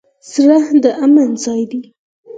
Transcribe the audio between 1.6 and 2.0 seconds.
دی.